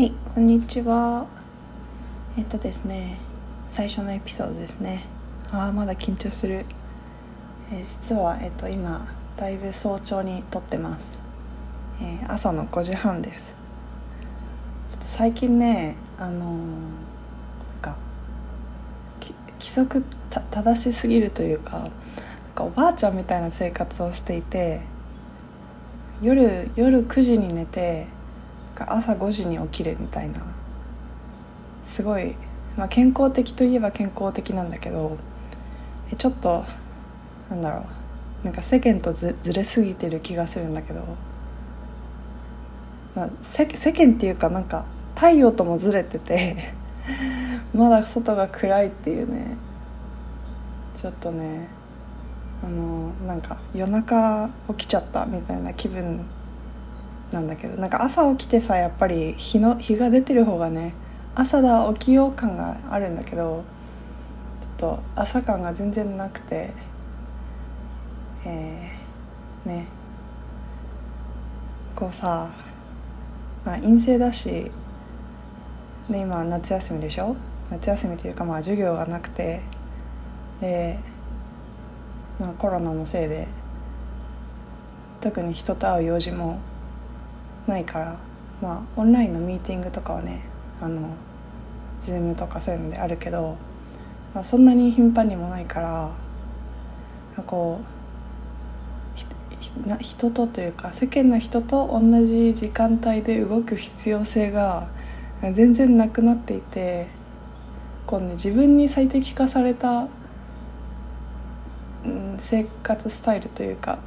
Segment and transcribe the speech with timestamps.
[0.00, 1.26] はいこんにちは。
[2.38, 3.20] えっとですね
[3.68, 5.04] 最初のエピソードですね。
[5.52, 6.64] ああまだ緊張する、
[7.70, 11.22] えー実はえっと今だいぶ早朝に撮ってます、
[12.00, 13.54] えー朝の5時半です。
[14.88, 17.98] ちょっと最近ねあのーなんか
[19.58, 20.02] 規則
[20.50, 21.90] 正しすぎるというかなん
[22.54, 24.80] かおばあちゃんみたいな生活をしていて
[26.22, 28.06] 夜夜9時に寝て
[28.88, 30.40] 朝5時に起きるみたいな。
[31.82, 32.36] すごい、
[32.76, 35.18] まあ、健康的といえば健康的なんだけど
[36.16, 36.64] ちょっと
[37.48, 38.44] なんだろう。
[38.44, 41.04] なんか世間とずずれすぎてる気がするんだけど、
[43.14, 46.56] まあ、世世間っていうかなんか太陽ともずれてて
[47.74, 49.56] まだ外が暗いっていうね。
[50.96, 51.68] ちょっとね
[52.62, 56.26] あのなんか夜中起きちゃったみたいな気分
[57.32, 60.94] なんだけどなんか朝起きてさやっぱり日の日が出てる方がね
[61.34, 63.62] 朝だ起きよう感があるんだけど
[64.78, 66.70] ちょっと朝感が全然なくて
[68.44, 69.86] えー、ね。
[71.94, 72.50] こうさ、
[73.64, 74.70] まあ、陰性だし
[76.08, 77.36] で今夏休みでしょ？
[77.70, 79.60] 夏休みというかまあ授業がなくて
[80.60, 80.98] で、
[82.40, 83.46] まあ、コロナのせいで
[85.20, 86.58] 特に人と会う用事も
[87.70, 88.18] ないから
[88.60, 90.42] まあオンラインのミーティングとかはね
[90.80, 91.14] あの
[92.00, 93.56] Zoom とかそういうのであるけど、
[94.34, 96.10] まあ、そんなに頻繁にもないから
[97.46, 98.00] こう
[99.86, 104.88] な人とというか世間の人と同じ時間帯で動く必要性が
[105.42, 107.08] 全然なくなっていて
[108.06, 110.08] こう、ね、自分に最適化された、
[112.04, 113.98] うん、生活スタイルというか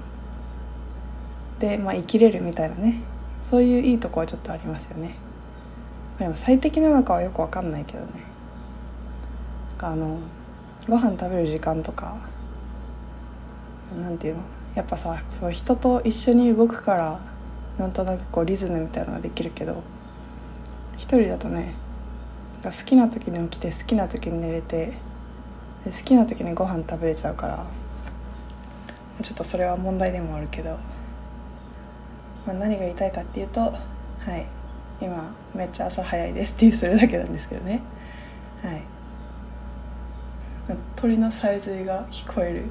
[1.59, 3.12] で、まあ、生きれるみたいなね。
[3.53, 5.13] そういういいとこはちょっとありますよね。
[6.17, 8.23] でも最適なのかはよく分かんないけどね。
[9.77, 10.17] あの
[10.89, 12.17] ご飯食べる時間とか
[14.02, 14.43] なんていうの？
[14.73, 17.21] やっぱさそう人と一緒に動くから
[17.77, 19.83] なんとなくこうリズムみたいなのができるけど
[20.97, 21.75] 一人だとね
[22.63, 24.93] 好きな時に起きて好きな時に寝れて
[25.86, 27.67] 好きな時にご飯食べれちゃうから
[29.21, 30.80] ちょっとそれは問題でもあるけど、
[32.45, 33.77] まあ、何が言いたいかっていうとは
[34.37, 34.45] い。
[35.02, 37.81] 今めっちゃ朝早いですっていうそれだけなんですけどね。
[38.61, 38.83] はい。
[40.95, 42.70] 鳥のさえずりが聞こえる。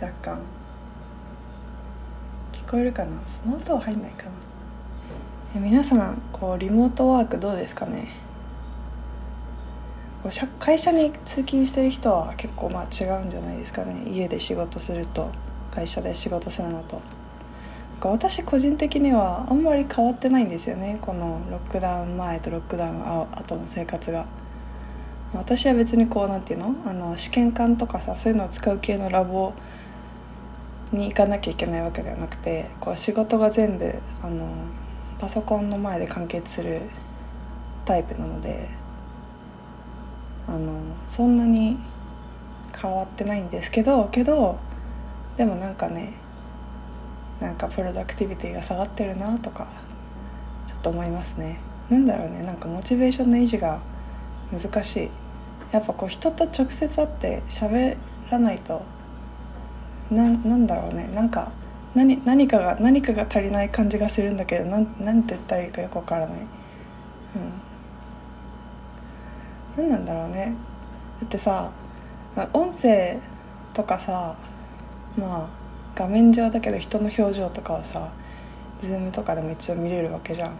[0.00, 0.38] 若干。
[2.52, 3.20] 聞こえるかな？
[3.26, 4.30] その音は入んないかな。
[5.56, 8.12] え皆さんこうリモートワークどうですかね？
[10.60, 14.04] 会社に通勤してる人は結構まあ違うんじゃないですかね。
[14.08, 15.30] 家で仕事すると
[15.72, 17.00] 会社で仕事するのと。
[18.04, 20.98] か私個人的にはあんまり変わってないんですよね。
[21.00, 24.26] このロックダウン前とロックダウン後の生活が。
[25.32, 26.76] 私は別にこうなんていうの？
[26.84, 29.52] あの試験管とかさそういうのを使う系のラボ
[30.92, 33.92] に行かなきゃいけないわけではなくてこう仕事が全部
[34.22, 34.48] あの
[35.18, 36.82] パソコンの前で完結する
[37.84, 38.68] タイプなので
[40.46, 41.78] あのそんなに
[42.80, 44.58] 変わってないんですけどけど
[45.36, 46.14] でもなんかね
[47.40, 49.66] なんかプロダクティビティが下がってるなとか
[50.66, 51.60] ちょっと思いますね。
[51.90, 52.42] なんだろうね。
[52.42, 53.80] なんかモチベーションの維持が
[54.52, 55.10] 難しい。
[55.72, 57.96] やっぱこう人と直接会って喋
[58.30, 58.82] らないと
[60.10, 61.08] ななんだろうね。
[61.08, 61.52] なんか
[61.94, 66.48] 何何かが何かが足りない感じがするんだけどなん何て言ったらいいかよくわからない、うん、
[69.76, 70.56] 何なんだろうね。
[71.20, 71.72] だってさ
[72.52, 73.20] 音声
[73.72, 74.36] とかさ
[75.16, 75.63] まあ
[75.94, 78.12] 画面上だけど人の表情とかはさ
[78.80, 80.56] Zoom とかでも一応見れるわけじゃん。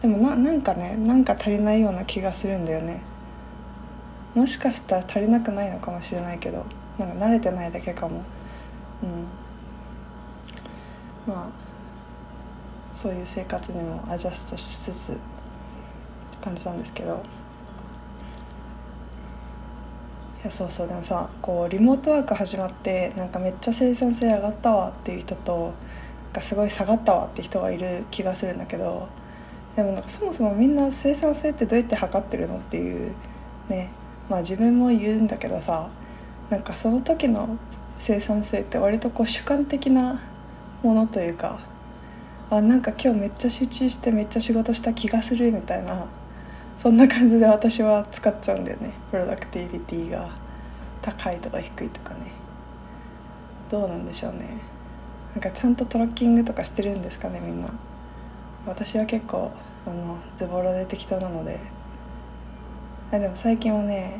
[0.00, 3.02] でもななんかねなんか足りないような気がするんだよね。
[4.34, 6.64] もしかしたら足りなくないのかもしれないけど
[6.98, 8.22] なんか慣れてないだけかも。
[9.02, 9.26] うん。
[11.26, 11.48] まあ
[12.92, 15.20] そういう生活にもアジャストしつつ
[16.40, 17.22] 感じなんですけど。
[20.44, 25.74] やそうそうでもさこうリモートワーク始まってなんかめっちゃ生産性上がったわっていう人と
[26.24, 29.08] なんかすごい下がったわって人がいる気がするんだけど
[29.76, 33.14] でもなんかそもそもみんな生産性ってどうやって測ってるのっていう
[33.68, 33.90] ね
[34.28, 35.90] まあ自分も言うんだけどさ
[36.48, 37.58] なんかその時の
[37.96, 40.20] 生産性って割とこう主観的な
[40.82, 41.60] ものというか
[42.48, 46.08] あなんか今日めっちゃ集中してめっちゃ仕事した気がするみたいな
[46.80, 48.94] そんな感じで私は使っちゃうんだよね。
[49.10, 50.30] productivity が
[51.02, 52.32] 高いとか低いとかね。
[53.70, 54.48] どうなんでしょうね。
[55.34, 57.68] なんかちゃんと tracking とかしてるんですかねみんな。
[58.66, 59.52] 私は結構
[59.86, 61.60] あのズボラで適当なので。
[63.12, 64.18] あでも最近はね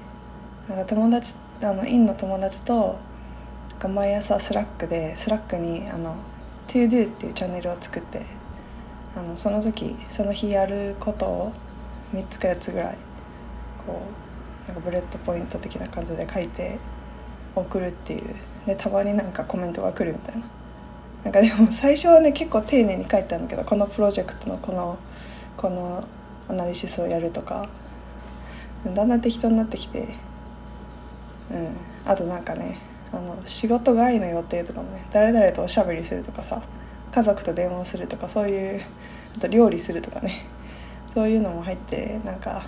[0.69, 2.99] なんか友達あのインの友達と
[3.89, 6.15] 毎朝 Slack で Slack にあの
[6.69, 8.21] ToDo っていうチャンネルを作って
[9.17, 11.53] あのその時その日やることを
[12.13, 12.99] 3つか4つぐらい
[13.87, 14.03] こ
[14.65, 16.79] うなんか bullet point 的な感じで書いて
[17.55, 18.35] 送るっていう。
[18.67, 20.43] でたまになんかコメントが来るみたいな。
[21.25, 24.99] なんかでも 最初はね結構丁寧に書いてたんだけどこのプロジェクトのこの
[25.57, 26.05] この
[26.49, 27.69] analysis をやるとか
[28.85, 30.09] だんだん適当になってきて
[31.51, 31.77] うん。
[32.07, 32.79] あとなんかね
[33.13, 36.63] あの仕事外の予定とかもね誰々とおしゃべりするとかさ
[37.13, 38.81] 家族と電話するとかそういう
[39.37, 40.47] あと料理するとかね。
[41.15, 42.65] そういうのも入ってなんか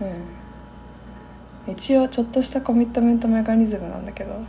[0.00, 1.72] うん。
[1.72, 4.40] 一応ちょっとした commitment mechanism なんだけど。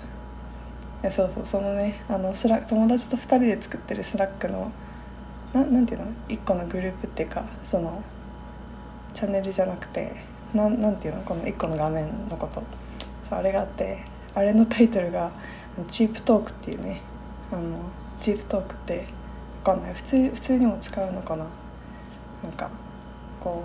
[1.12, 4.72] そうそうそのねあのスラ友達と2人で作ってる Slack の
[5.54, 8.04] ななんていうの？1個のグループっていうかその
[9.14, 10.22] チャンネルじゃなくて
[10.54, 11.24] ななんていうの？
[11.24, 12.64] この1個の画面のこと。
[13.24, 14.04] そうあれがあって
[14.36, 17.02] あれのタイトルが「cheap talk」っていうね
[17.52, 17.78] あの
[18.20, 19.08] cheap talk って
[19.64, 19.94] 分かんない。
[19.94, 21.48] 普通普通にも使うのかな。
[22.44, 22.70] なんか
[23.40, 23.64] こ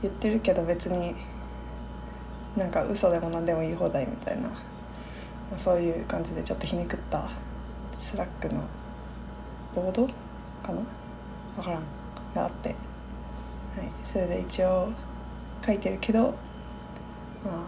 [0.00, 1.14] う言ってるけど別に
[2.56, 4.50] なんか嘘でも何でも言い放題みたいな
[5.56, 7.30] そういう感じでちょっとひねくった
[7.98, 8.62] Slack の
[9.74, 10.06] ボード
[10.62, 10.82] かな？
[11.56, 11.82] 分からん。
[12.34, 12.78] があって、はい、
[14.04, 14.92] それで一応
[15.66, 16.32] 書いてるけど
[17.44, 17.66] ま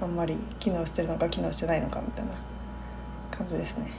[0.00, 2.32] ああんまり機能してるのか機能してないのかみたいな
[3.30, 3.92] 感じですね。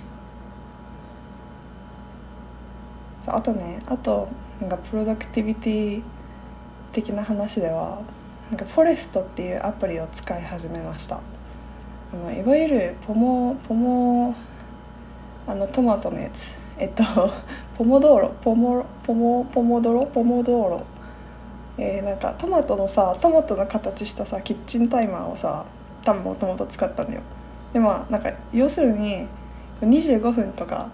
[3.28, 4.28] あとねあと
[4.62, 6.04] なんかプロダクティビティ
[6.92, 8.04] 的な話では
[8.52, 11.20] なんかフォレストっていうアプリを使い始めました。
[12.14, 14.36] あのいわゆるポモポモ
[15.48, 16.58] あのトマトのやつ。
[16.78, 17.04] えっと
[17.76, 20.82] ポモドーロポモポモポモドロポモドーロ。
[21.80, 25.66] えー、なんかトマトのさトマトの形したさキッチンタイマーをさ
[26.04, 27.22] 多分もともと使ったんだよ。
[27.74, 29.28] でまあなんか要するに
[29.82, 30.90] 25分とか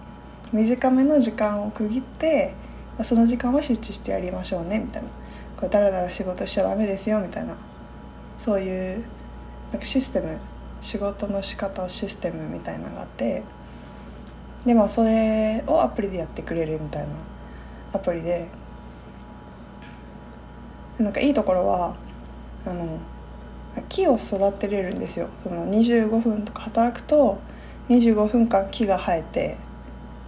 [0.52, 2.54] 短めの時間を区切って
[3.02, 5.08] その時間は集中してやりましょうねみたいな。
[5.56, 7.56] これだらだら仕事しちゃダメですよみたいな。
[8.36, 9.04] そういう
[9.72, 10.38] なんかシステム
[10.80, 13.42] 仕事の仕方システムみたいなのがあって。
[14.64, 17.14] でまあそれをアプリでやってくれるみたいな。
[17.92, 18.48] アプリで。
[20.98, 21.96] なんかいいところは
[22.66, 22.98] あの
[23.88, 25.28] 木を育てれるんですよ。
[25.38, 27.38] その25分とか働くと
[27.88, 29.56] 25分間木が生えて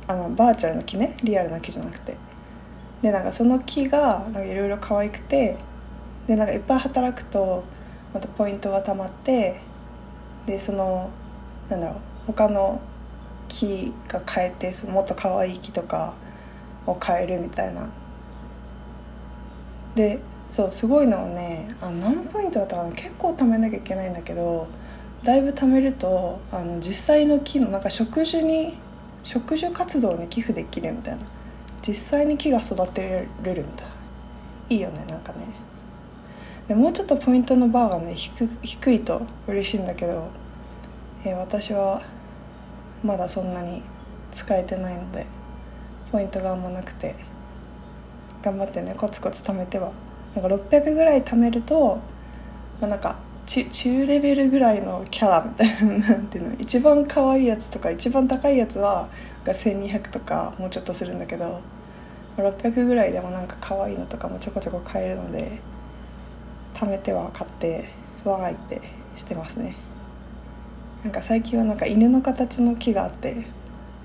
[0.07, 2.17] あのバーチャルの木ねリアルな木じゃなくて。
[3.03, 5.57] でなんかその木がいろいろ可愛くて
[6.27, 7.65] でなんかいっぱい働くと
[8.13, 9.61] またポイントがたまって
[10.47, 11.11] でその
[11.69, 12.81] なんだろう他の
[13.49, 16.15] 木が変えてそのもっと可愛い木とか
[16.87, 17.91] を変えるみたいな。
[19.95, 24.69] でそうすごいのはねあ何ポイントだったかな結構貯めなきゃいけないんだけど
[25.23, 28.75] だいぶ貯めるとあの実際の木のなんか植樹に
[29.23, 31.23] 植樹活動に寄付できるみたいな。
[31.87, 33.87] 実際に木が育てれるみたい。
[33.87, 33.93] な
[34.71, 35.47] いいよねなんかね。
[36.69, 40.29] でもうちょっとポイントのバーがね低低いと嬉しいんだけど、
[41.25, 42.03] えー、私は
[43.03, 43.83] まだそんなに
[44.33, 45.27] 使えてないので
[46.13, 47.17] ポイントがあんまなくて
[48.43, 49.93] 頑張ってねコツコツ貯めては。
[50.35, 51.99] なんか600ぐらい貯めると、
[52.81, 53.17] まあ、なんか
[53.47, 56.57] 中レベルぐらいのキャラみたいななんていうの？
[56.61, 59.09] 一番可愛いやつとか一番高いやつは
[59.45, 61.61] が1200とかもうちょっとするんだけど
[62.37, 65.61] 600ぐらいでもなんか可愛いのとかもちょこちょこ買えるので
[66.75, 67.91] 貯めては買って
[68.25, 68.81] わーいって
[69.17, 69.75] してますね。
[71.03, 73.47] なんか最近はなんか犬の形の木があって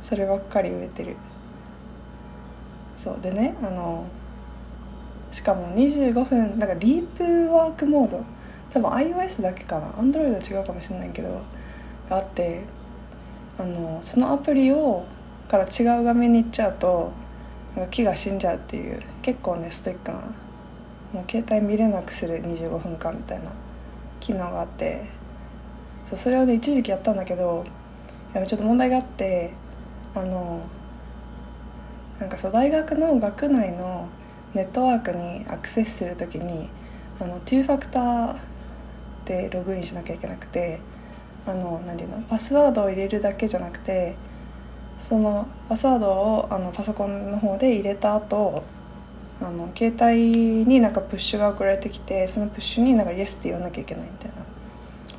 [0.02, 1.16] そればっかり植えてる。
[2.96, 4.06] そうでねあの
[5.32, 8.24] しかも25分なんかディープワークモード
[8.76, 9.88] 多分 iOS だけかな。
[9.92, 11.42] Android 違うかもしれないけど
[12.10, 12.66] があって
[13.58, 15.06] あのそのアプリを
[15.48, 17.14] から違う画面に行っちゃうと
[17.74, 20.18] なんか木が死んじゃうっていう結構ねストイックな。
[21.14, 23.54] もう携帯見れなくする25分間みたいな
[24.20, 25.10] 機能があって
[26.04, 27.64] そうそれをね一時期やったんだけど
[28.34, 29.54] ちょっと問題があって
[30.14, 30.62] あの
[32.20, 34.10] なんかそう大学の学内の
[34.54, 36.70] ネットワークにアクセスする時に
[37.22, 38.55] あの2ファクター
[39.26, 40.80] でログインしなきゃいけなくて
[41.46, 44.16] あの何て言うのパスワードを入れるだけじゃなくて
[44.98, 48.64] そのパスワードをあのパソコンの方で入れた後
[49.42, 54.46] あの携帯になんかプッシュが送られてきてそのプッシュになんかイエスって言わなきゃいけないみたいな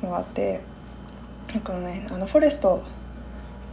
[0.01, 0.61] のがあって
[1.63, 2.83] このねあのフォレスト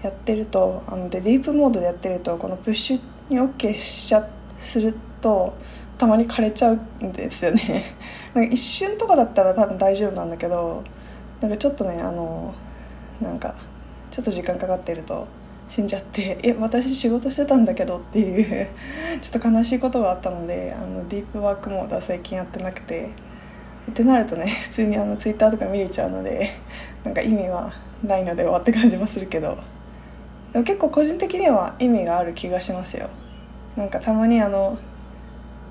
[0.02, 3.00] やってるとあのでディープモードでやってるとこのプッシュ
[3.30, 5.54] に OK しちゃすると
[5.96, 7.96] たまに枯れちゃうんですよね。
[8.34, 10.84] なんか一瞬とかだったら多分大丈夫なんだけど
[11.40, 12.54] なんかちょっとねあの
[13.20, 13.54] なんか
[14.10, 15.26] ちょっと時間かかってると
[15.68, 18.68] 死んじゃって「え私仕事してたんだけど」っていう
[19.22, 23.10] ちょっと悲しいことがあったのであのディープワークモードは最近やってなくて
[23.90, 26.48] ってなるとね普通にあのツイッターとか見れちゃうので
[27.04, 27.72] なんか意味は
[28.02, 29.58] ないのではって感じもするけど
[30.52, 33.08] でも結構個人的には意味がある気がしますよ。
[33.76, 34.78] なんかたまにあの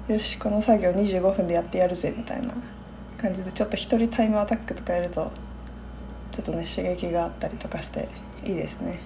[0.07, 2.53] よしこの作業25分でやってやるぜみたいな
[3.17, 5.31] 感じでちょっと一人タイムアタックとかやると
[6.33, 8.10] ちょっとね刺激があったりとかして
[8.43, 9.00] いいですね。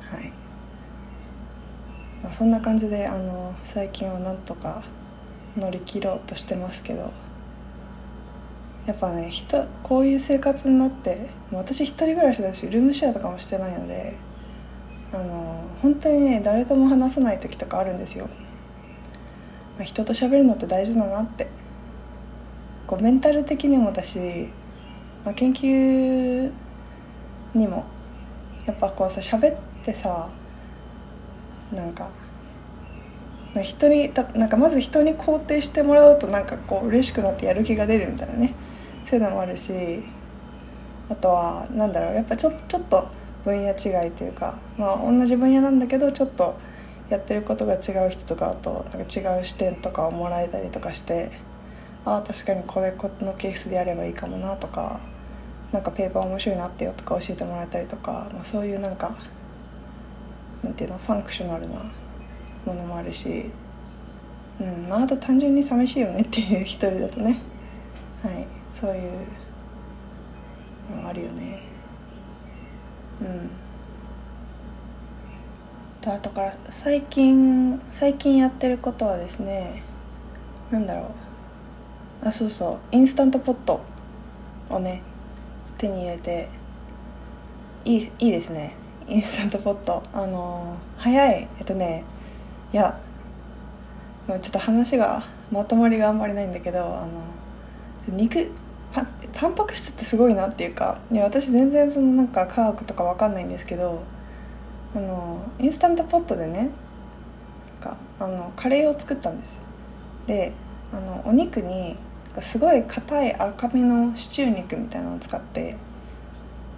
[0.00, 0.32] はい、
[2.24, 4.82] まあ、そんな感じであの最近はなんとか
[5.56, 7.12] 乗り切ろうとしてますけど
[8.86, 14.16] やっぱね人こういう生活になって私一人暮らしだしルームシェアとかもしてないので
[15.12, 18.28] あの本当にね誰とも話さない時とかあるんですよ、
[19.76, 21.48] まあ、人と喋るのって大事だなって。
[22.86, 24.48] こうメンタル的にもだし、
[25.24, 26.52] まあ、研究
[27.54, 27.86] にも
[28.66, 30.30] やっぱこうさ喋ってさ
[31.72, 32.10] なんか
[33.62, 38.54] 人にたなんかまず人に肯定してもらうとなんかこう嬉しくなってやる気が出るみたいなね。
[39.06, 40.02] そういうのもあるし
[41.10, 43.06] あとはなんだろうやっぱちょちょっと
[43.44, 46.56] 分野違いというか、まあ、同じ分野なんだけどちょっと
[47.10, 51.30] やってることが違う人とかとなんか違う視点とかをもらえたりとかして
[52.04, 55.00] ああ確かにこれこのケースでやればいいかもなとか
[55.72, 59.16] なんかペーパー面白いなってよとか教えてもらえたりとか、まあ、そういうなんか
[60.62, 61.84] なんていうのファンクショナルな
[62.64, 63.50] ものもあるし、
[64.60, 67.40] うんまあ、あと単純に寂しいよねっていう一人だとね。
[68.22, 69.12] はいそういう
[70.90, 71.62] のもあるよね。
[73.20, 73.50] うん。
[76.04, 79.82] と後から最近最近やってることはですね
[80.70, 81.06] なんだろ
[82.22, 82.28] う。
[82.28, 82.78] あそうそう。
[82.94, 83.80] インスタントポット
[84.68, 85.02] をね
[85.78, 86.50] 手に入れて
[87.86, 88.74] いいいいですね。
[89.08, 90.02] インスタントポット。
[90.12, 91.48] あの早い。
[91.58, 92.04] えっとね
[92.70, 93.00] いや
[94.26, 97.22] もうちょっと話がまとまりがあんまりないんだけどあの
[98.08, 98.50] 肉
[98.92, 104.02] パタンパク質ってすごいなっていうかいや私全然そのなんか科学とかわかんないんですけど
[104.94, 106.70] あのインスタントポットでね
[107.80, 109.60] かあのカレーを作ったんです
[110.26, 110.52] で
[110.92, 111.96] あのお肉に
[112.40, 115.76] すごい硬い赤身のシチュー肉みたいなのを使って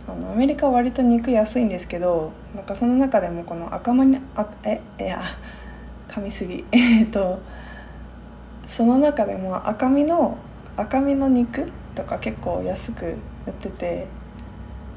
[0.08, 5.22] あのアメリカは割と肉安いんですけどなんかその中でもこの赤身あえいや
[6.08, 6.64] 噛みすぎ。
[6.72, 7.40] えっと
[8.66, 10.36] その中でも赤身の
[10.76, 14.08] 赤身の肉とか結構安く売ってて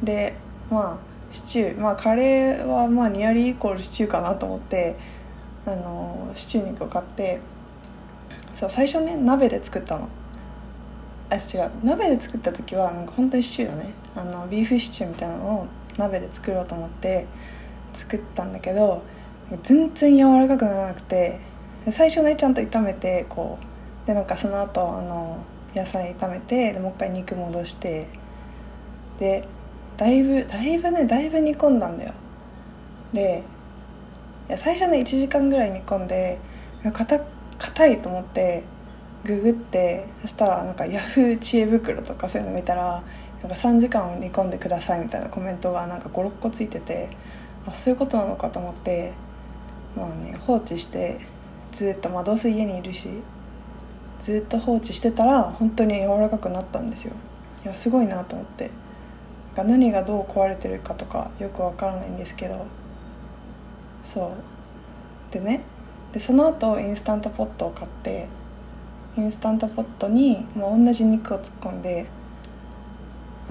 [0.01, 0.33] で
[0.69, 4.97] まあシチューまあカレーはまあニアリーイコールシチューかなと思って
[5.65, 7.39] あのシチュー肉を買って
[8.53, 10.09] そう最初ね鍋で作ったの。
[11.31, 11.71] あ違う。
[11.83, 13.93] 鍋で作った時はなんか本当にシチューだね。
[14.15, 15.67] あのビーフシチューみたいなのを
[15.97, 17.27] 鍋で作ろうと思って
[17.93, 19.03] 作ったんだけど
[19.63, 21.39] 全然柔らかくならなくて
[21.91, 23.59] 最初ねちゃんと炒めてこ
[24.03, 25.43] うでなんかその後あの
[25.75, 28.07] 野菜炒めてでもう一回肉戻して
[29.19, 29.47] で
[29.99, 32.13] だいぶだいぶねだいぶ煮込んだんだよ。
[33.11, 33.43] で
[34.47, 36.39] いや最初ね1時間ぐらい煮込んで
[36.93, 38.63] 硬いと思って
[39.25, 43.03] ググってそしたらなんかヤフー知恵袋とかそういうの見たら
[43.41, 47.09] なんか3時間を煮込んでくださいみたいなコメントがなんか56個ついてて
[47.67, 49.11] あそういうことなのかと思って
[49.97, 51.19] まあね放置して
[51.73, 53.09] ずっとまあどうせ家にいるし
[54.19, 57.13] ずっと放置してたら本当に柔らかくなったんですよ。
[57.65, 58.71] いやすごいなと思って。
[59.63, 62.65] 何がどう壊れてるかとかよくわからないんですけど
[64.03, 64.33] そ
[65.29, 65.33] う。
[65.33, 65.61] でね
[66.13, 68.27] でその後インスタントポットを買って
[69.17, 72.07] インスタントポットにもう同じ肉を突っ込んで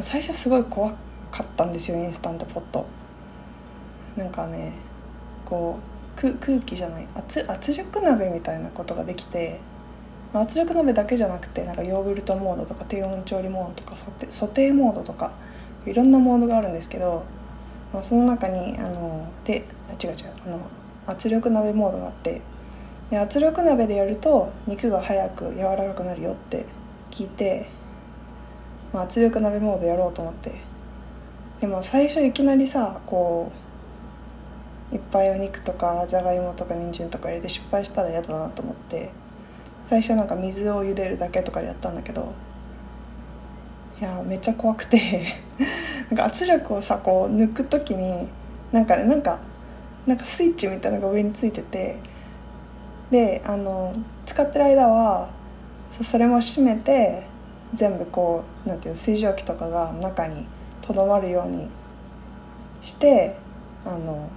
[0.01, 0.91] 最初すごい怖
[1.31, 2.87] かったんですよインスタントポット。
[4.17, 4.73] なんかね
[5.45, 5.99] こう
[6.41, 9.61] 空気じゃない圧圧力鍋みたいなことができて
[10.33, 15.33] 圧力鍋だけじゃなくてなんかヨーグルトモードとか低温調理モードとかソテソテーモードとか
[15.87, 17.25] いろんなモードがあるんですけど、
[17.93, 19.65] まあ、その中にあので
[20.03, 20.17] 違う違う
[20.47, 20.61] あの
[21.07, 22.43] 圧力鍋モードがあって
[23.11, 26.67] で圧力鍋でやると肉が早く柔らかくなるよって
[27.11, 27.69] 聞いて、
[28.93, 30.69] まあ、圧力鍋モードやろうと思って。
[31.61, 33.51] でも最初いきなりさこ
[34.93, 39.11] ういっぱいお肉とかじゃがいもとか人参とか入れて失敗したら嫌だなと思って
[39.85, 42.33] 最初なんか水を茹でるだけとかでやったんだけど
[44.01, 44.99] いやめっちゃ怖くて。
[46.11, 48.29] なんか圧力をさこう抜く時に
[48.73, 49.39] なんかねなんか
[50.07, 51.99] なんかスイッチみたいなのが上についてて。
[53.11, 53.95] であの
[54.27, 55.31] 使ってる間は
[55.89, 57.27] それも閉めて
[57.75, 60.47] 全部こうなんていう水蒸気とかが中に
[60.83, 61.69] とどまるように
[62.81, 63.37] して
[63.85, 64.29] あの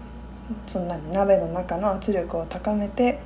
[0.66, 3.20] そんなに鍋の中の圧力を高めて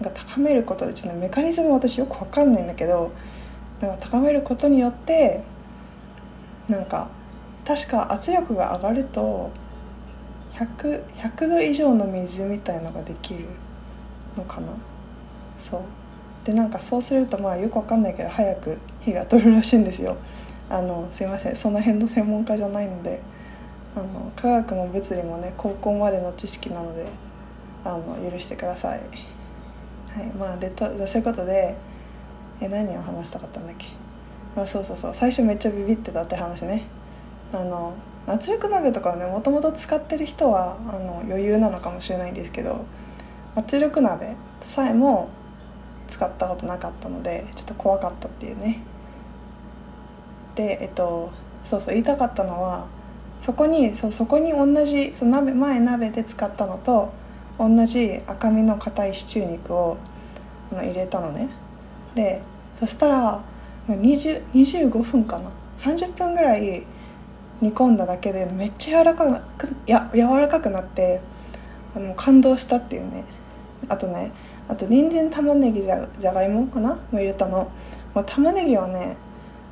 [0.00, 3.12] なんか高めることでちょっとメカニズム私よく分かんないんだけど
[3.80, 5.42] なんか高めることによって
[6.68, 7.08] なんか
[7.64, 9.50] 確か圧力が上がると
[10.52, 13.46] 100, 100度以上の水みたいのができる
[14.36, 14.72] のかな。
[15.58, 15.80] そう。
[16.44, 20.16] でなんかそうするとまあよくわかんないけど早く火が通るらしいんですよ。
[20.70, 21.56] あのすいません。
[21.56, 23.22] その辺の専門家じゃないので
[23.94, 27.06] あの科学も物理もね高校までの知識なので
[27.84, 29.00] あの許してください。
[30.10, 30.26] はい。
[30.38, 31.76] まあでとそういうことで
[32.60, 33.86] え何を話したかったんだっけ、
[34.62, 35.14] あ、そうそうそう。
[35.14, 36.84] 最初めっちゃビビってたって話ね。
[37.52, 37.94] あの
[38.26, 42.84] 圧力鍋とかはねもともと使ってる人はあの余裕なのかもしれないんですけど
[43.54, 45.30] 圧力鍋さえも
[46.08, 48.80] 使ったことなかったのでちょっと怖かったっていうね。
[50.54, 51.30] でえっと
[51.62, 52.88] そうそう言いたかったのは
[53.38, 57.12] そこにそうそこに同じその鍋前鍋で使ったのと
[57.58, 59.96] 同じ赤身の硬いシチュー肉を
[60.72, 61.48] あの入れたのね。
[62.14, 62.42] で
[62.74, 63.42] そしたら
[63.88, 65.50] 25分かな。
[65.76, 66.86] 30分ぐらい
[67.60, 71.20] 煮込んだだけでめっちゃ柔らかくいや柔らかくなって
[71.94, 73.24] あの感動したっていうね。
[73.88, 74.32] あとね
[74.68, 76.94] あと人参玉ねぎじゃじゃがいもかな？
[77.10, 77.70] も入れたの。
[78.14, 79.16] もう玉ねぎはね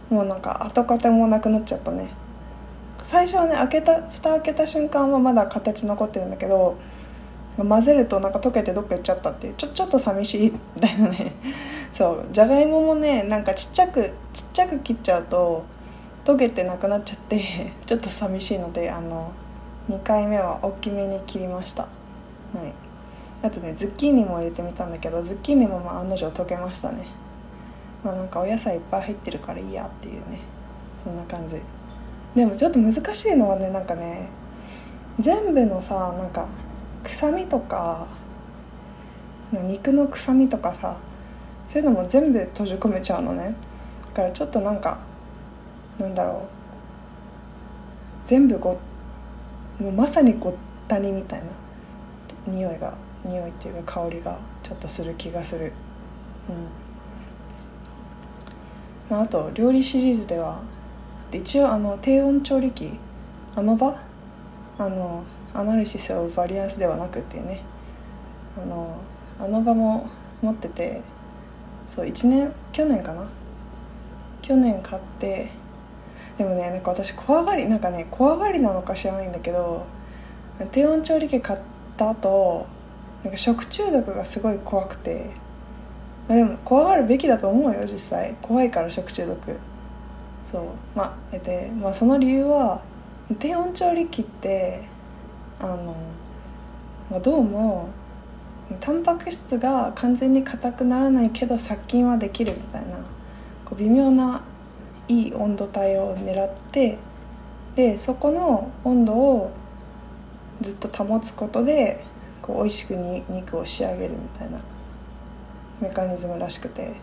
[0.09, 2.11] もうなんか跡形もなくなっちゃったね。
[2.97, 6.77] 最初はね開けた蓋開けた瞬間はまだ形残ってるんだけど
[7.65, 11.33] 混ぜるとなんか溶けてどっか行っちゃったっていうちょちょっと寂しい みたいなね。
[11.93, 12.27] そう。
[12.31, 15.65] じゃがいももねなんかちっちゃくちっちゃく切っちゃうと
[16.25, 17.41] 溶けてなくなっちゃって
[17.87, 19.33] ちょっと寂しいのであの
[19.89, 21.83] 2回目は大きめに切りました。
[21.83, 21.89] は
[22.63, 22.73] い。
[23.43, 27.07] あとねズッキーニも入れてみたんだけどズッキーニもまあ案の定溶けましたね。
[28.05, 30.41] まあなんかお野菜いっぱい入ってるからいいやっていうね。
[31.03, 31.63] そんな感じ。
[32.35, 34.29] でもちょっと難しいのはねなんかね
[35.19, 36.47] 全部のさなんか
[37.07, 38.07] 臭みとか
[39.53, 40.99] 肉の臭みとかさ
[41.67, 43.55] そういうのも全部閉じ込めちゃうのね。
[44.09, 44.99] だからちょっとなんか
[45.99, 46.49] なんだろう。
[48.25, 48.71] 全部ご
[49.79, 50.55] もうまさにごっ
[50.89, 51.47] たにみたいな。
[52.47, 55.73] 匂いが匂いっていうか香りがちょっとする気がする。
[56.49, 56.55] うん。
[59.09, 60.63] まあ、あと料理シリーズでは
[61.33, 62.99] 一応あの低温調理器
[63.55, 63.97] あの場？
[64.79, 65.25] あの
[65.59, 67.61] アナリシス・オブ・バリアンスではなくてね
[68.57, 69.01] あの
[69.39, 70.09] あの場も
[70.43, 71.03] 持ってて
[71.87, 73.27] そう1年去年かな？
[74.43, 75.51] 去年買って
[76.39, 79.87] でもねなんか私怖がりなんかね怖がりなのか知らないんだけど
[80.73, 81.59] 低温調理器買っ
[81.97, 82.67] た後
[83.23, 85.33] なんか食中毒がすごい怖くて、
[86.29, 88.37] まあ、でも怖がるべきだと思うよ実際。
[88.41, 89.59] 怖いから食中毒。
[90.51, 90.65] そう。
[90.95, 92.83] まあで、まあ、その理由は
[93.41, 94.89] 低温調理器って
[95.61, 95.97] あの、
[97.11, 97.89] まあ、どうも
[98.81, 102.99] タンパク質が完全に硬くならないけど殺菌はできるみたいな
[103.65, 104.43] こう微妙な
[105.09, 106.99] いい温度帯を狙って
[107.77, 109.53] でそこの温度を
[110.61, 112.05] ずっと保つことで
[112.43, 114.61] こう美味しくに肉を仕上げるみたいな
[115.81, 116.97] メカニズムらしくて。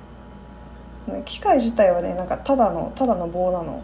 [1.25, 3.83] 機械自体はねなんかただのただの棒なの。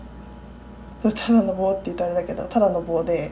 [1.02, 3.32] ただの棒って言ったらあれだけどただの棒で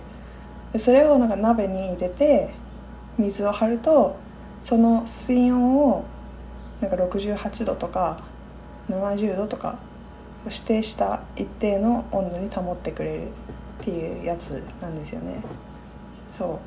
[0.74, 2.54] でそれをなんか鍋に入れて
[3.18, 4.16] 水を張ると
[4.62, 6.06] その水温を
[6.82, 8.24] なんか68度とか
[8.90, 9.80] 70度とか
[10.46, 13.32] 指定した一定の温度に保ってくれるっ
[13.82, 15.44] ていうやつなんですよね。
[16.30, 16.60] そ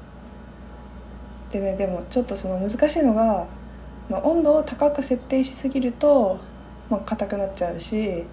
[1.49, 1.53] う。
[1.53, 3.49] でねでもちょっとその難しいのが
[4.11, 6.39] 温度を高く設定しすぎると、
[6.89, 8.25] まあ、硬くなっちゃうし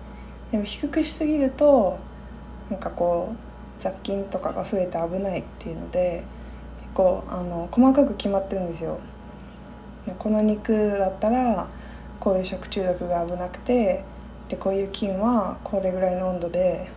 [0.51, 1.99] でも低くしすぎると
[2.69, 3.46] なんかこう
[3.77, 6.23] 雑菌とかが増えて危ないっていうので
[6.81, 8.99] 結構あの細かく決まってるんですよ。
[10.19, 11.67] この肉だったら
[12.19, 14.03] こういう食中毒が危なくて
[14.47, 16.89] でこういう菌はこれぐらいの温度で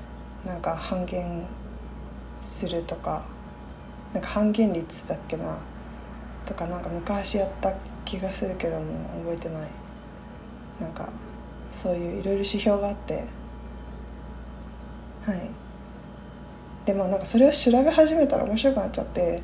[0.44, 1.44] なんか半減
[2.40, 3.24] するとか
[4.14, 5.58] なんか半減率だっけな
[6.46, 8.86] とかなんか昔やった気がするけども
[9.24, 9.68] 覚えてない。
[10.80, 11.10] なんか
[11.70, 13.26] そういういろいろ指標があって
[15.22, 15.59] はい。
[16.90, 19.40] でもなんかそれを調べ始めたら面白くなっちゃって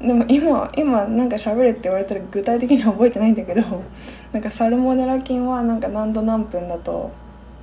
[0.00, 3.62] でも今今なんか喋れって言われたら具体的には覚えてないんだけど
[4.30, 7.10] なんかサルモネラ菌はなんか何度何分だと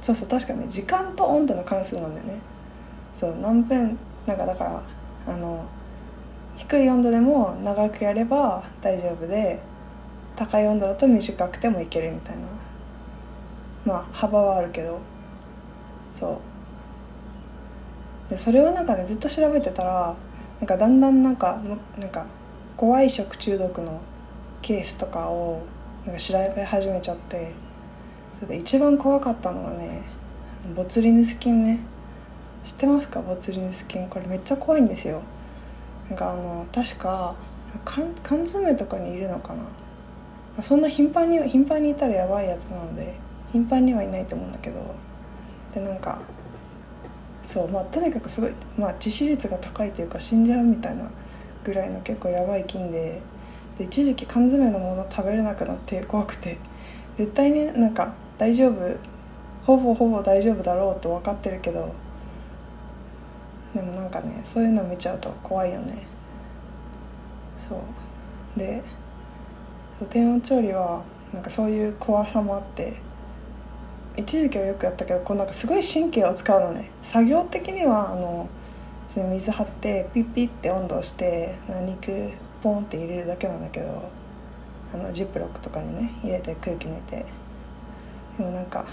[0.01, 2.39] そうそう確かね時間と温度の関数なんだよね。
[3.17, 4.83] そう何分なんかだから
[5.25, 5.63] あの
[6.57, 9.59] 低い温度でも長くやれば大丈夫で
[10.35, 12.47] 高い温度だと短くてもいけるみたいな。
[13.85, 14.99] まあ幅はあるけど。
[16.11, 16.37] そう。
[18.29, 20.15] でそれをなんかねずっと調べてたら
[20.59, 21.61] なんかだんだんなんか
[21.99, 22.25] なんか
[22.75, 24.01] 怖い食中毒の
[24.61, 25.61] ケースとかを
[26.05, 27.53] なんか調べ始めちゃって
[28.35, 30.03] それで一番怖かったのがね
[30.75, 31.79] ボツリヌス菌ね。
[32.63, 33.21] 知ってますか？
[33.21, 34.09] ボツリヌス菌。
[34.09, 35.21] これめっちゃ怖いんですよ。
[36.09, 37.35] なんかあの確か
[37.85, 39.55] 缶缶詰とかにいるのか
[40.57, 40.63] な。
[40.63, 43.17] そんな頻繁に頻繁にいたらやばいやつなので
[43.51, 44.83] 頻繁にはいないと思うんだけど。
[45.73, 46.19] でなんか
[47.47, 51.09] そうまあとにかくすごい、まあ、致死率が高いというか死んじゃうみたいな
[51.63, 53.21] ぐらいの結構やばい菌で
[53.77, 56.57] で一時期缶詰のもの食べれなくなって怖くて
[57.15, 58.73] 絶対になんか大丈夫
[59.65, 61.95] ほぼほぼ大丈夫だろうと分かってるけど
[63.73, 66.05] でもなんかねそういうの見ちゃうと怖いよね。
[67.55, 67.75] そ
[68.55, 68.59] う。
[68.59, 68.83] で
[70.09, 71.01] 低温調理は
[71.33, 72.99] なんかそういう怖さもあって
[74.17, 76.89] 一時期はよくやったけどこうなんかすごい神経を使うのね。
[77.01, 78.49] 作業的にはあの
[79.15, 84.11] 水張ってピッピッて温度をして肉ポンって入れるだけなんだけど
[84.93, 87.25] あのジップロックとかにね入れて空気抜いて。
[88.37, 88.85] でもなんか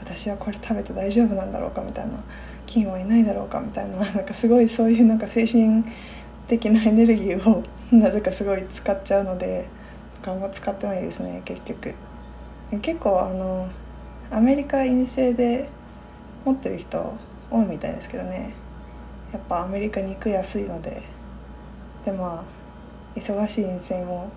[0.00, 2.18] 私はこれ食べて大丈夫なんだろうかみたいな
[2.66, 5.84] 菌はいないだろうかみたいな なんかすごいそういうなんか精神
[6.48, 7.62] 的なエネルギーを
[7.94, 9.68] なぜかすごい使っちゃうので
[10.26, 11.94] あんま使ってないですね結局。
[12.82, 13.68] 結構あの
[14.30, 15.68] アメリカ陰性で
[16.44, 17.14] 持ってる人
[17.50, 18.54] 多いみたいですけどね。
[19.32, 21.02] やっぱアメリカ肉安いので。
[22.04, 22.44] でまあ
[23.18, 24.30] 忙しい陰性も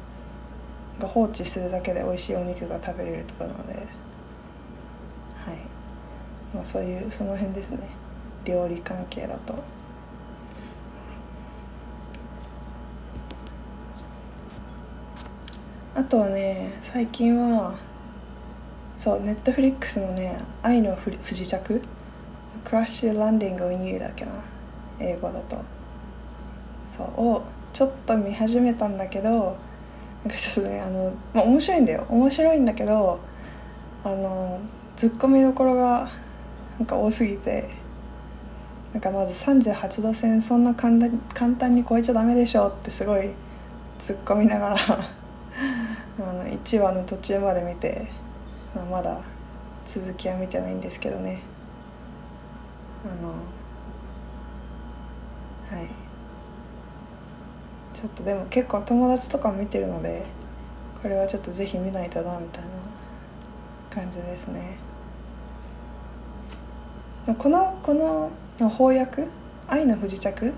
[1.00, 3.74] が放置するだけで美味しいお肉が食べれるとかなので。
[3.74, 3.88] はい。
[6.54, 7.88] まあそういうその辺ですね。
[8.46, 9.56] 料理関係だと。
[15.96, 17.76] あとはね最近は
[19.00, 21.82] そうネットフリックスのね「愛の不時着」
[22.36, 24.34] 「Crash Landing on You」だっけな？
[25.00, 25.56] 英語だと。
[26.98, 29.56] そうをちょっと見始めたんだけど
[30.26, 32.06] なんかちょっとねあの、まあ、面白いんだよ。
[32.10, 33.22] 面白いんだけど
[34.04, 34.60] あの
[34.98, 36.10] ツッコミどころが
[36.78, 37.70] なんか多すぎて
[38.92, 43.30] なんかまず38度線そんな簡単簡単に超えちゃダメでしょってすごい
[43.98, 44.76] 突っ込みながら
[46.20, 48.10] あの1話の途中まで見て、
[48.76, 49.22] まあ、まだ
[49.88, 51.40] 続きは見てないんですけどね。
[53.04, 53.36] あのは
[55.84, 55.90] い。
[57.94, 60.26] ちょっとでも結構友達とか見てるので
[61.02, 62.70] これはちょっとぜひ見ないとなみたいな
[63.90, 64.78] 感じですね。
[67.38, 69.28] このこの翻訳
[69.68, 70.54] 「愛の不時着」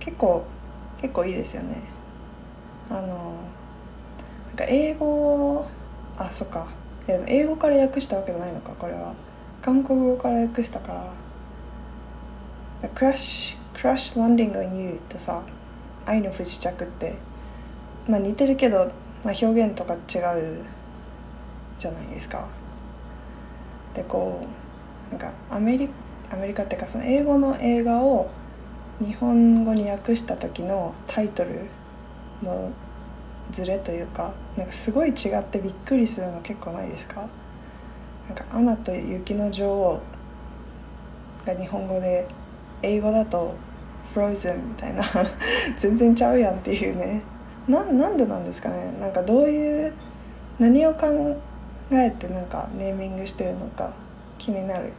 [0.00, 0.44] 結構
[1.00, 1.82] 結構いいですよね。
[2.90, 3.34] あの
[4.48, 5.64] なんか英語
[6.16, 6.77] あそっか。
[7.08, 9.14] いや英語から訳したわけじゃないのかこれは。
[9.60, 11.12] 韓国語から訳したから
[12.94, 15.42] 「クラッシュクラッシュランディング on you」とさ
[16.06, 17.16] 「愛の不時着」って。
[18.08, 18.90] まあ似てるけど、
[19.22, 20.64] まあ、表現とか違う
[21.76, 22.48] じゃないですか。
[23.94, 24.40] でこ
[25.10, 25.90] うなんかアメリ
[26.30, 28.28] アメリカっていうかその英語の映画を
[29.00, 31.66] 日本語に訳した時のタイトル
[32.42, 32.72] の
[33.50, 37.26] ズレというかなんかすごい違ってびっくりするの結構ないですか？
[38.28, 40.02] なんか「アナと雪の女王」
[41.46, 42.26] が日本語で
[42.82, 43.54] 英語だと
[44.12, 45.02] 「フローズン」みたいな
[45.78, 47.22] 全然ちゃうやんっていうね。
[47.68, 48.92] ななんでなんですかね？
[49.00, 49.92] なんかどういう
[50.58, 51.06] 何を考
[51.90, 53.92] えてなんかネーミングしてるのか
[54.38, 54.92] 気になる。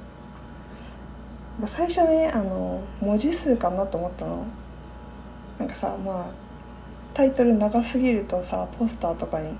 [1.67, 4.43] 最初ねあの文字数かなと思ったの。
[5.57, 6.31] なんかさまあ
[7.13, 9.55] タイトル長すぎるとさポスターとかに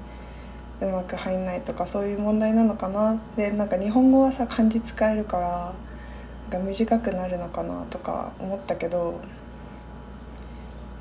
[0.81, 3.19] うまく入んないとかそういう問題なのかな？
[3.35, 5.75] でなんか日本語はさ漢字使えるから
[6.51, 9.19] なんか短くなるのかなとか思ったけど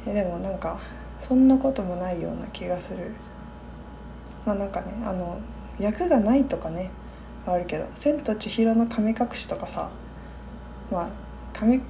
[0.07, 0.81] えでもなんか
[1.19, 3.13] そんなこともないような気がする。
[4.45, 5.39] まあなんかねあの
[5.79, 6.91] 役がないとかね
[7.47, 9.91] あるけど「千と千尋の神隠し」とかさ
[10.91, 11.11] まあ
[11.53, 11.83] 神うん。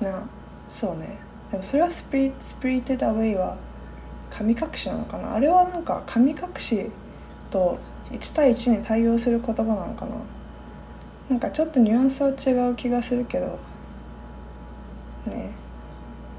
[0.00, 0.26] な
[0.66, 1.18] そうね。
[1.52, 3.58] でもそれはスピリスピリテッドアウェイは
[4.30, 5.34] 神隠しなのかな？
[5.34, 6.90] あれはなんか神隠し
[7.50, 7.78] と
[8.10, 10.16] 1対1に対応する言葉なのかな？
[11.28, 13.58] なんかちょっとニュアンスは違う気がするけど。
[15.26, 15.52] ね。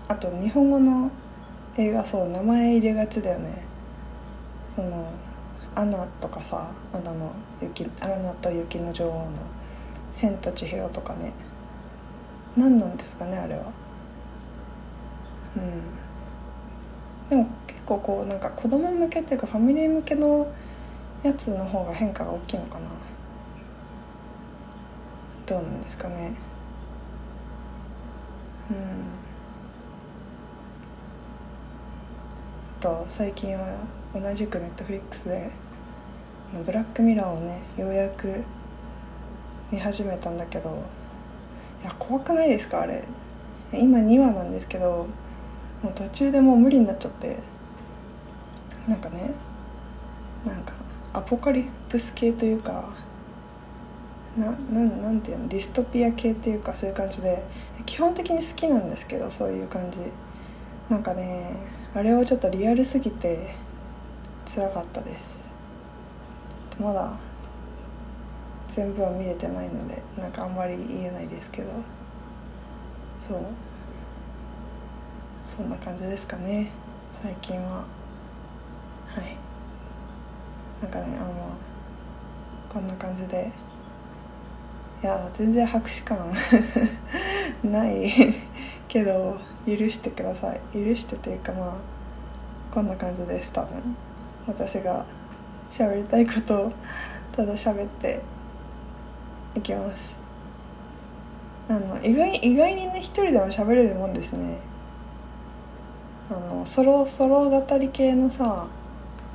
[0.07, 1.11] あと日本語の
[1.77, 3.65] 映画そう名前入れがちだよね。
[4.75, 5.07] その
[5.75, 9.31] 「アナ」とかさ「アナの雪アナと雪の女王」の
[10.11, 11.31] 「千と千尋」とかね。
[12.57, 13.71] 何なんですかねあれは。
[15.57, 17.29] うん。
[17.29, 20.47] でも結構こうなんか子供向けっていうかファミリー向けの
[21.23, 22.87] やつの方が変化が大きいのかな。
[25.45, 26.33] どうなんですかね。
[28.69, 28.77] うん。
[32.79, 33.79] と最近は
[34.13, 35.49] 同じくネットフリックスで
[36.65, 38.43] 「ブラックミラー」をねようやく
[39.71, 40.83] 見始めたんだけど
[41.81, 43.03] いや怖くないですかあれ。
[43.71, 45.07] 今2話なんですけど
[45.83, 47.37] もう途中でもう無理になっちゃって
[48.87, 49.33] なんかね
[50.45, 50.73] なんか
[51.13, 52.89] アポカリプス系というか
[54.37, 57.43] なななんていうのディストピア系っていうかそういう感じで
[57.85, 59.99] 基本的に好きなんですけどそういう感じ。
[60.89, 61.55] なんかね
[61.93, 63.55] あれはちょっとリアルすぎて
[64.45, 65.51] 辛かったです。
[66.79, 67.13] まだ
[68.67, 71.71] 全部は見れてないのでなんかあんまり言えないですけど。
[73.17, 73.37] そう。
[75.43, 76.71] そんな感じですかね。
[77.11, 77.83] 最近は。
[79.07, 79.35] はい。
[80.81, 81.33] なんかねあの
[82.69, 83.51] こんな感じで。
[85.01, 86.31] いや全然拍手感
[87.61, 88.09] ない
[88.87, 90.61] けど許してください。
[90.73, 91.73] 許してというかまあ
[92.73, 93.95] こんな感じです多分。
[94.47, 95.05] 私が
[95.69, 96.71] 喋りたいことを
[97.33, 98.21] ただ喋って
[99.55, 100.15] いきます。
[101.67, 104.57] あの意外意外にね一人でも喋れるもんですね。
[106.29, 108.67] あのソロソロ語り系のさ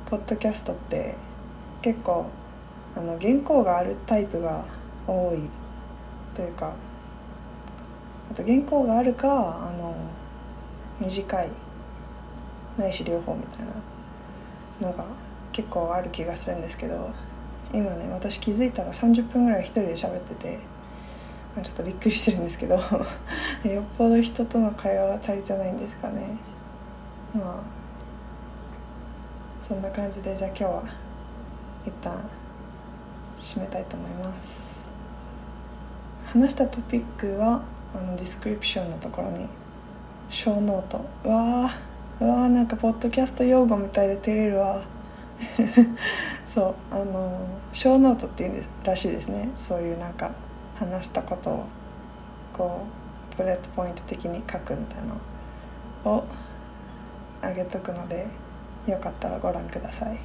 [0.09, 1.15] ポッドキャストって
[1.81, 2.25] 結構
[2.95, 4.65] あの原稿があるタイプが
[5.07, 5.49] 多い。
[6.35, 6.73] というか
[8.31, 9.95] あと原稿があるかあの
[10.99, 11.51] 短い。
[12.77, 13.73] ないし両方みたいな。
[14.81, 15.05] のが
[15.51, 17.09] 結構ある気がするんですけど
[17.73, 20.59] 今ね私気づいたら30分ぐらい一人で喋ってて
[21.61, 22.75] ちょっとびっくりしてるんですけど
[23.69, 26.37] よっぽど人との会話が足りてないんですかね。
[27.33, 27.59] まあ
[29.59, 30.83] そんな感じでじゃあ今日は
[31.85, 32.19] 一旦
[33.37, 34.79] 締めたいと思います。
[36.25, 37.61] 話したトピックは
[37.93, 39.47] あの description のところに
[40.29, 41.01] show note。
[41.23, 44.83] うわーうわーなんかポッドキャスト用語みたいで照れるわ。
[46.45, 49.49] そうあの show note っていうんらしいですね。
[49.57, 50.31] そういうなんか
[50.75, 51.65] 話したことを
[52.53, 52.81] こ
[53.33, 55.15] う bullet point 的に書くみたいな
[56.05, 56.27] のを
[57.41, 58.27] あげとくので
[58.87, 60.19] よかったらご覧ください。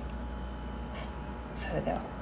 [1.55, 2.14] それでは。